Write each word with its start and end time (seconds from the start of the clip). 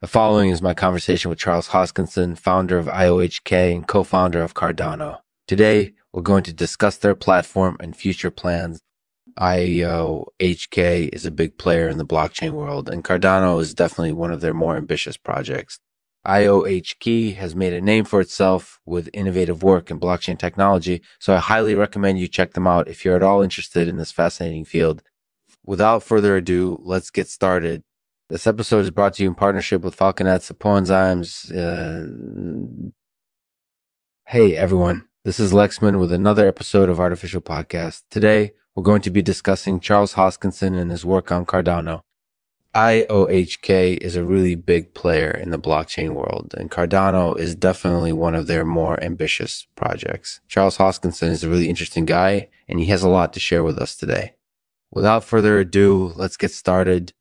The 0.00 0.06
following 0.06 0.48
is 0.48 0.62
my 0.62 0.72
conversation 0.72 1.28
with 1.28 1.38
Charles 1.38 1.68
Hoskinson, 1.68 2.38
founder 2.38 2.78
of 2.78 2.86
IOHK 2.86 3.74
and 3.74 3.86
co 3.86 4.02
founder 4.02 4.40
of 4.40 4.54
Cardano. 4.54 5.18
Today, 5.46 5.92
we're 6.10 6.22
going 6.22 6.42
to 6.44 6.54
discuss 6.54 6.96
their 6.96 7.14
platform 7.14 7.76
and 7.80 7.94
future 7.94 8.30
plans. 8.30 8.80
IOHK 9.38 11.10
is 11.12 11.26
a 11.26 11.30
big 11.30 11.58
player 11.58 11.86
in 11.86 11.98
the 11.98 12.06
blockchain 12.06 12.52
world, 12.52 12.88
and 12.88 13.04
Cardano 13.04 13.60
is 13.60 13.74
definitely 13.74 14.14
one 14.14 14.32
of 14.32 14.40
their 14.40 14.54
more 14.54 14.74
ambitious 14.74 15.18
projects. 15.18 15.78
IOHK 16.26 17.36
has 17.36 17.54
made 17.54 17.74
a 17.74 17.80
name 17.82 18.06
for 18.06 18.22
itself 18.22 18.80
with 18.86 19.10
innovative 19.12 19.62
work 19.62 19.90
in 19.90 20.00
blockchain 20.00 20.38
technology, 20.38 21.02
so 21.18 21.34
I 21.34 21.40
highly 21.40 21.74
recommend 21.74 22.18
you 22.18 22.26
check 22.26 22.54
them 22.54 22.66
out 22.66 22.88
if 22.88 23.04
you're 23.04 23.16
at 23.16 23.22
all 23.22 23.42
interested 23.42 23.86
in 23.86 23.98
this 23.98 24.12
fascinating 24.12 24.64
field. 24.64 25.02
Without 25.62 26.02
further 26.02 26.36
ado, 26.36 26.80
let's 26.82 27.10
get 27.10 27.28
started. 27.28 27.82
This 28.30 28.46
episode 28.46 28.82
is 28.82 28.92
brought 28.92 29.14
to 29.14 29.24
you 29.24 29.28
in 29.28 29.34
partnership 29.34 29.82
with 29.82 29.96
Falconet 29.96 30.42
Sapoenzymes. 30.42 31.50
Uh, 31.50 32.92
hey, 34.28 34.56
everyone. 34.56 35.08
This 35.24 35.40
is 35.40 35.52
Lexman 35.52 35.98
with 35.98 36.12
another 36.12 36.46
episode 36.46 36.88
of 36.88 37.00
Artificial 37.00 37.40
Podcast. 37.40 38.04
Today, 38.08 38.52
we're 38.76 38.84
going 38.84 39.02
to 39.02 39.10
be 39.10 39.20
discussing 39.20 39.80
Charles 39.80 40.14
Hoskinson 40.14 40.78
and 40.78 40.92
his 40.92 41.04
work 41.04 41.32
on 41.32 41.44
Cardano. 41.44 42.02
IOHK 42.72 43.96
is 43.96 44.14
a 44.14 44.22
really 44.22 44.54
big 44.54 44.94
player 44.94 45.32
in 45.32 45.50
the 45.50 45.58
blockchain 45.58 46.10
world, 46.10 46.54
and 46.56 46.70
Cardano 46.70 47.36
is 47.36 47.56
definitely 47.56 48.12
one 48.12 48.36
of 48.36 48.46
their 48.46 48.64
more 48.64 49.02
ambitious 49.02 49.66
projects. 49.74 50.40
Charles 50.46 50.78
Hoskinson 50.78 51.30
is 51.30 51.42
a 51.42 51.50
really 51.50 51.68
interesting 51.68 52.04
guy, 52.04 52.48
and 52.68 52.78
he 52.78 52.86
has 52.86 53.02
a 53.02 53.08
lot 53.08 53.32
to 53.32 53.40
share 53.40 53.64
with 53.64 53.76
us 53.80 53.96
today. 53.96 54.34
Without 54.92 55.24
further 55.24 55.58
ado, 55.58 56.12
let's 56.14 56.36
get 56.36 56.52
started. 56.52 57.12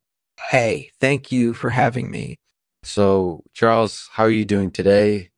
Hey, 0.49 0.91
thank 0.99 1.31
you 1.31 1.53
for 1.53 1.69
having 1.69 2.09
me. 2.09 2.37
So, 2.83 3.43
Charles, 3.53 4.09
how 4.13 4.23
are 4.23 4.29
you 4.31 4.45
doing 4.45 4.71
today? 4.71 5.29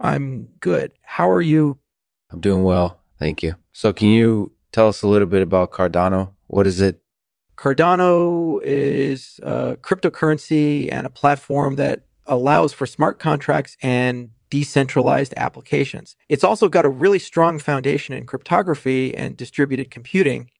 I'm 0.00 0.48
good. 0.60 0.92
How 1.02 1.30
are 1.30 1.42
you? 1.42 1.78
I'm 2.30 2.40
doing 2.40 2.64
well. 2.64 3.00
Thank 3.18 3.42
you. 3.42 3.54
So, 3.72 3.92
can 3.92 4.08
you 4.08 4.52
tell 4.72 4.88
us 4.88 5.02
a 5.02 5.08
little 5.08 5.28
bit 5.28 5.42
about 5.42 5.70
Cardano? 5.70 6.32
What 6.46 6.66
is 6.66 6.80
it? 6.80 7.00
Cardano 7.56 8.60
is 8.62 9.40
a 9.42 9.76
cryptocurrency 9.76 10.88
and 10.90 11.06
a 11.06 11.10
platform 11.10 11.76
that 11.76 12.02
allows 12.26 12.72
for 12.72 12.86
smart 12.86 13.18
contracts 13.18 13.76
and 13.82 14.30
decentralized 14.50 15.34
applications. 15.36 16.16
It's 16.28 16.44
also 16.44 16.68
got 16.68 16.84
a 16.84 16.88
really 16.88 17.18
strong 17.18 17.58
foundation 17.58 18.14
in 18.14 18.26
cryptography 18.26 19.14
and 19.14 19.36
distributed 19.36 19.90
computing. 19.90 20.50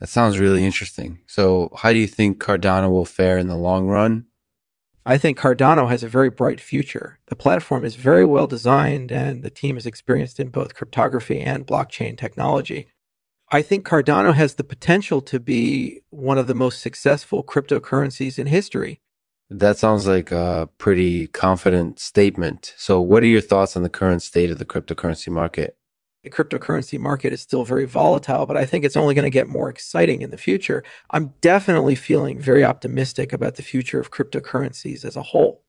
That 0.00 0.08
sounds 0.08 0.38
really 0.38 0.64
interesting. 0.64 1.20
So, 1.26 1.70
how 1.78 1.92
do 1.92 1.98
you 1.98 2.06
think 2.06 2.38
Cardano 2.38 2.90
will 2.90 3.04
fare 3.04 3.38
in 3.38 3.48
the 3.48 3.56
long 3.56 3.86
run? 3.86 4.26
I 5.08 5.18
think 5.18 5.38
Cardano 5.38 5.88
has 5.88 6.02
a 6.02 6.08
very 6.08 6.30
bright 6.30 6.60
future. 6.60 7.20
The 7.28 7.36
platform 7.36 7.84
is 7.84 7.94
very 7.94 8.24
well 8.24 8.48
designed 8.48 9.12
and 9.12 9.42
the 9.42 9.50
team 9.50 9.76
is 9.76 9.86
experienced 9.86 10.40
in 10.40 10.48
both 10.48 10.74
cryptography 10.74 11.40
and 11.40 11.66
blockchain 11.66 12.18
technology. 12.18 12.88
I 13.52 13.62
think 13.62 13.86
Cardano 13.86 14.34
has 14.34 14.54
the 14.54 14.64
potential 14.64 15.20
to 15.22 15.38
be 15.38 16.00
one 16.10 16.38
of 16.38 16.48
the 16.48 16.54
most 16.54 16.80
successful 16.82 17.44
cryptocurrencies 17.44 18.36
in 18.36 18.48
history. 18.48 19.00
That 19.48 19.78
sounds 19.78 20.08
like 20.08 20.32
a 20.32 20.68
pretty 20.76 21.28
confident 21.28 22.00
statement. 22.00 22.74
So, 22.76 23.00
what 23.00 23.22
are 23.22 23.26
your 23.26 23.40
thoughts 23.40 23.76
on 23.76 23.84
the 23.84 23.88
current 23.88 24.22
state 24.22 24.50
of 24.50 24.58
the 24.58 24.64
cryptocurrency 24.64 25.28
market? 25.28 25.76
The 26.26 26.30
cryptocurrency 26.30 26.98
market 26.98 27.32
is 27.32 27.40
still 27.40 27.62
very 27.64 27.84
volatile, 27.84 28.46
but 28.46 28.56
I 28.56 28.66
think 28.66 28.84
it's 28.84 28.96
only 28.96 29.14
going 29.14 29.22
to 29.22 29.30
get 29.30 29.46
more 29.46 29.68
exciting 29.68 30.22
in 30.22 30.30
the 30.30 30.36
future. 30.36 30.82
I'm 31.10 31.34
definitely 31.40 31.94
feeling 31.94 32.40
very 32.40 32.64
optimistic 32.64 33.32
about 33.32 33.54
the 33.54 33.62
future 33.62 34.00
of 34.00 34.10
cryptocurrencies 34.10 35.04
as 35.04 35.14
a 35.14 35.22
whole. 35.22 35.62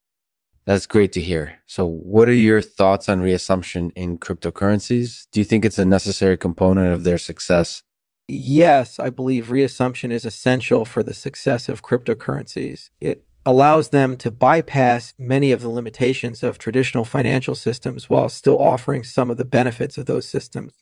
That's 0.65 0.87
great 0.87 1.11
to 1.11 1.21
hear. 1.21 1.59
So, 1.67 1.85
what 1.85 2.27
are 2.27 2.33
your 2.33 2.59
thoughts 2.59 3.07
on 3.07 3.21
reassumption 3.21 3.91
in 3.95 4.17
cryptocurrencies? 4.17 5.27
Do 5.31 5.39
you 5.39 5.45
think 5.45 5.63
it's 5.63 5.77
a 5.77 5.85
necessary 5.85 6.37
component 6.37 6.91
of 6.91 7.03
their 7.03 7.19
success? 7.19 7.83
Yes, 8.27 8.97
I 8.97 9.11
believe 9.11 9.49
reassumption 9.49 10.11
is 10.11 10.25
essential 10.25 10.85
for 10.85 11.03
the 11.03 11.13
success 11.13 11.69
of 11.69 11.83
cryptocurrencies. 11.83 12.89
It 12.99 13.26
allows 13.47 13.91
them 13.91 14.17
to 14.17 14.29
bypass 14.29 15.13
many 15.17 15.53
of 15.53 15.61
the 15.61 15.69
limitations 15.69 16.43
of 16.43 16.57
traditional 16.57 17.05
financial 17.05 17.55
systems 17.55 18.09
while 18.09 18.27
still 18.27 18.59
offering 18.59 19.05
some 19.05 19.31
of 19.31 19.37
the 19.37 19.45
benefits 19.45 19.97
of 19.97 20.05
those 20.05 20.27
systems. 20.27 20.73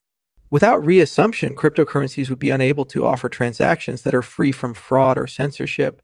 Without 0.49 0.83
reassumption, 0.83 1.53
cryptocurrencies 1.53 2.27
would 2.27 2.39
be 2.39 2.49
unable 2.49 2.83
to 2.85 3.05
offer 3.05 3.29
transactions 3.29 4.01
that 4.01 4.15
are 4.15 4.23
free 4.23 4.51
from 4.51 4.73
fraud 4.73 5.15
or 5.15 5.27
censorship. 5.27 6.01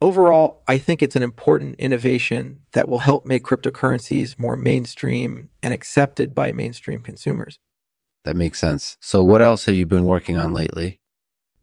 Overall, 0.00 0.64
I 0.66 0.76
think 0.76 1.02
it's 1.02 1.14
an 1.14 1.22
important 1.22 1.76
innovation 1.78 2.62
that 2.72 2.88
will 2.88 2.98
help 2.98 3.24
make 3.24 3.44
cryptocurrencies 3.44 4.36
more 4.36 4.56
mainstream 4.56 5.50
and 5.62 5.72
accepted 5.72 6.34
by 6.34 6.50
mainstream 6.50 7.00
consumers. 7.00 7.60
That 8.24 8.34
makes 8.34 8.58
sense. 8.58 8.96
So, 9.00 9.22
what 9.22 9.40
else 9.40 9.66
have 9.66 9.76
you 9.76 9.86
been 9.86 10.06
working 10.06 10.36
on 10.36 10.52
lately? 10.52 10.98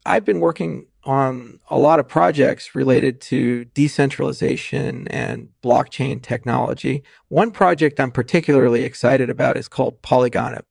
I've 0.05 0.23
been 0.23 0.39
working 0.39 0.87
on 1.03 1.59
a 1.69 1.77
lot 1.77 1.99
of 1.99 2.07
projects 2.07 2.75
related 2.75 3.21
to 3.21 3.65
decentralization 3.65 5.07
and 5.07 5.49
blockchain 5.63 6.21
technology. 6.21 7.03
One 7.29 7.51
project 7.51 7.99
I'm 7.99 8.11
particularly 8.11 8.83
excited 8.83 9.29
about 9.29 9.57
is 9.57 9.67
called 9.67 10.01
Polygonum. 10.01 10.63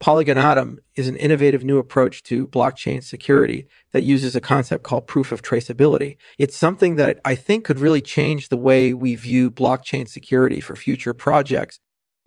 Polygonatum 0.00 0.76
is 0.94 1.08
an 1.08 1.16
innovative 1.16 1.64
new 1.64 1.78
approach 1.78 2.22
to 2.24 2.46
blockchain 2.46 3.02
security 3.02 3.66
that 3.92 4.04
uses 4.04 4.36
a 4.36 4.40
concept 4.40 4.84
called 4.84 5.08
proof 5.08 5.32
of 5.32 5.42
traceability. 5.42 6.16
It's 6.38 6.56
something 6.56 6.96
that 6.96 7.18
I 7.24 7.34
think 7.34 7.64
could 7.64 7.80
really 7.80 8.00
change 8.00 8.48
the 8.48 8.56
way 8.56 8.94
we 8.94 9.16
view 9.16 9.50
blockchain 9.50 10.08
security 10.08 10.60
for 10.60 10.76
future 10.76 11.14
projects. 11.14 11.80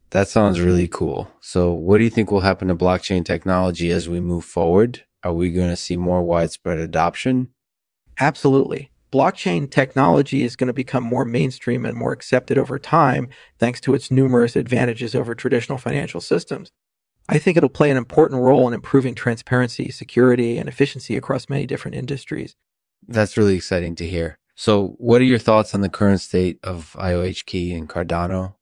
That 0.09 0.28
sounds 0.28 0.59
really 0.59 0.90
cool. 0.90 1.31
So, 1.40 1.72
what 1.72 1.97
do 1.97 2.03
you 2.03 2.09
think 2.09 2.29
will 2.29 2.41
happen 2.41 2.67
to 2.67 2.75
blockchain 2.75 3.23
technology 3.23 3.90
as 3.91 4.09
we 4.09 4.19
move 4.19 4.44
forward? 4.44 5.06
Are 5.23 5.33
we 5.33 5.51
going 5.51 5.69
to 5.69 5.75
see 5.75 5.97
more 5.97 6.21
widespread 6.23 6.79
adoption? 6.79 7.49
Absolutely. 8.19 8.91
Blockchain 9.11 9.69
technology 9.69 10.43
is 10.43 10.55
going 10.55 10.67
to 10.67 10.73
become 10.73 11.03
more 11.03 11.25
mainstream 11.25 11.85
and 11.85 11.97
more 11.97 12.13
accepted 12.13 12.57
over 12.57 12.79
time 12.79 13.29
thanks 13.59 13.81
to 13.81 13.93
its 13.93 14.09
numerous 14.09 14.55
advantages 14.55 15.13
over 15.13 15.35
traditional 15.35 15.77
financial 15.77 16.21
systems. 16.21 16.71
I 17.27 17.37
think 17.37 17.57
it'll 17.57 17.69
play 17.69 17.91
an 17.91 17.97
important 17.97 18.41
role 18.41 18.67
in 18.67 18.73
improving 18.73 19.15
transparency, 19.15 19.91
security, 19.91 20.57
and 20.57 20.67
efficiency 20.67 21.17
across 21.17 21.49
many 21.49 21.65
different 21.65 21.95
industries. 21.95 22.55
That's 23.07 23.37
really 23.37 23.55
exciting 23.55 23.95
to 23.95 24.07
hear. 24.07 24.37
So, 24.55 24.95
what 24.97 25.21
are 25.21 25.25
your 25.25 25.39
thoughts 25.39 25.73
on 25.73 25.81
the 25.81 25.89
current 25.89 26.21
state 26.21 26.59
of 26.63 26.95
IOHK 26.99 27.75
and 27.75 27.89
Cardano? 27.89 28.55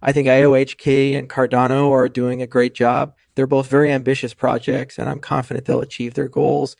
I 0.00 0.12
think 0.12 0.28
IOHK 0.28 1.18
and 1.18 1.28
Cardano 1.28 1.90
are 1.90 2.08
doing 2.08 2.40
a 2.40 2.46
great 2.46 2.74
job. 2.74 3.14
They're 3.34 3.46
both 3.46 3.68
very 3.68 3.90
ambitious 3.90 4.34
projects, 4.34 4.98
and 4.98 5.08
I'm 5.08 5.18
confident 5.18 5.66
they'll 5.66 5.80
achieve 5.80 6.14
their 6.14 6.28
goals. 6.28 6.76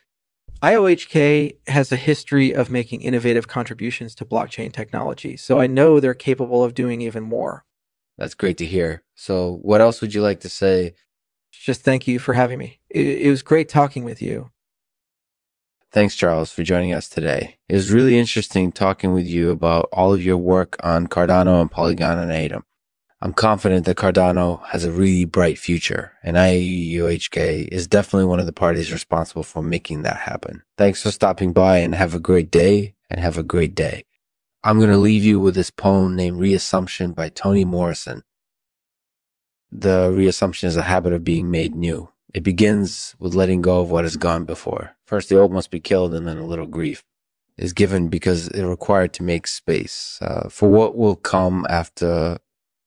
IOHK 0.63 1.57
has 1.69 1.93
a 1.93 1.97
history 1.97 2.53
of 2.53 2.71
making 2.71 3.03
innovative 3.03 3.47
contributions 3.47 4.15
to 4.17 4.25
blockchain 4.25 4.73
technology, 4.73 5.37
so 5.37 5.61
I 5.61 5.67
know 5.67 6.01
they're 6.01 6.15
capable 6.15 6.65
of 6.65 6.75
doing 6.75 7.01
even 7.01 7.23
more. 7.23 7.65
That's 8.17 8.35
great 8.35 8.57
to 8.59 8.67
hear. 8.67 9.05
So, 9.15 9.59
what 9.63 9.81
else 9.81 10.01
would 10.01 10.15
you 10.15 10.23
like 10.23 10.41
to 10.41 10.49
say? 10.49 10.95
Just 11.53 11.83
thank 11.83 12.09
you 12.09 12.19
for 12.19 12.35
having 12.35 12.59
me. 12.59 12.81
It, 12.91 13.27
it 13.27 13.31
was 13.31 13.43
great 13.43 13.69
talking 13.69 14.05
with 14.05 14.21
you. 14.21 14.51
Thanks, 15.91 16.17
Charles, 16.17 16.53
for 16.53 16.63
joining 16.63 16.93
us 16.93 17.09
today. 17.09 17.57
It 17.69 17.75
was 17.75 17.93
really 17.93 18.19
interesting 18.19 18.73
talking 18.73 19.13
with 19.13 19.27
you 19.27 19.51
about 19.51 19.89
all 19.93 20.13
of 20.13 20.23
your 20.23 20.37
work 20.37 20.77
on 20.83 21.07
Cardano 21.07 21.61
and 21.61 21.71
Polygon 21.71 22.19
and 22.19 22.33
Atom. 22.33 22.65
I'm 23.21 23.33
confident 23.33 23.85
that 23.87 23.97
Cardano 23.97 24.65
has 24.67 24.85
a 24.85 24.93
really 24.93 25.25
bright 25.25 25.59
future, 25.59 26.13
and 26.23 26.37
IOHK 26.37 27.67
is 27.69 27.89
definitely 27.89 28.27
one 28.27 28.39
of 28.39 28.47
the 28.47 28.53
parties 28.53 28.93
responsible 28.93 29.43
for 29.43 29.61
making 29.61 30.03
that 30.03 30.19
happen. 30.19 30.63
Thanks 30.77 31.03
for 31.03 31.11
stopping 31.11 31.53
by 31.53 31.79
and 31.79 31.97
have 31.97 32.15
a 32.15 32.21
great 32.21 32.49
day 32.49 32.95
and 33.11 33.19
have 33.19 33.37
a 33.37 33.43
great 33.43 33.75
day. 33.75 34.05
I'm 34.63 34.79
going 34.79 34.91
to 34.91 34.97
leave 34.97 35.25
you 35.25 35.41
with 35.41 35.57
this 35.57 35.71
poem 35.71 36.15
named 36.15 36.39
Reassumption 36.39 37.13
by 37.13 37.29
Toni 37.29 37.65
Morrison. 37.65 38.23
The 39.73 40.13
reassumption 40.13 40.69
is 40.69 40.77
a 40.77 40.83
habit 40.83 41.13
of 41.13 41.25
being 41.25 41.51
made 41.51 41.75
new. 41.75 42.11
It 42.33 42.45
begins 42.45 43.17
with 43.19 43.35
letting 43.35 43.63
go 43.63 43.81
of 43.81 43.91
what 43.91 44.05
has 44.05 44.17
gone 44.17 44.45
before. 44.45 44.97
First, 45.07 45.29
the 45.29 45.39
old 45.39 45.53
must 45.53 45.73
be 45.73 45.81
killed, 45.81 46.15
and 46.15 46.27
then 46.27 46.39
a 46.39 46.47
little 46.47 46.67
grief 46.67 47.03
is 47.57 47.73
given 47.73 48.09
because 48.09 48.47
it 48.49 48.65
required 48.65 49.13
to 49.15 49.25
make 49.25 49.49
space 49.49 50.19
uh, 50.23 50.49
for 50.49 50.69
what 50.69 50.97
will 50.97 51.17
come 51.17 51.67
after 51.69 52.39